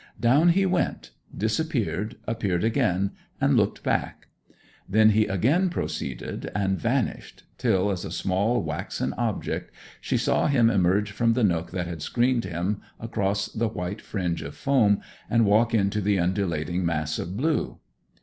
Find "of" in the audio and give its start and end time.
14.41-14.55, 17.19-17.37